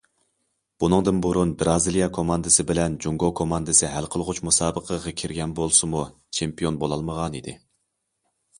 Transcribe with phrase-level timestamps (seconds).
[0.83, 6.03] بۇنىڭدىن بۇرۇن بىرازىلىيە كوماندىسى بىلەن جۇڭگو كوماندىسى ھەل قىلغۇچ مۇسابىقىگە كىرگەن بولسىمۇ
[6.39, 7.59] چېمپىيون بولالمىغانىدى.